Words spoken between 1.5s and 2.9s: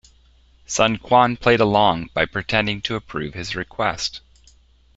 along by pretending